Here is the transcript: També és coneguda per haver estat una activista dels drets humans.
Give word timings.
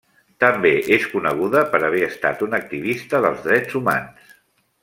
També 0.43 0.71
és 0.95 1.05
coneguda 1.11 1.61
per 1.75 1.83
haver 1.89 2.01
estat 2.07 2.43
una 2.49 2.63
activista 2.63 3.23
dels 3.27 3.47
drets 3.49 3.81
humans. 3.81 4.37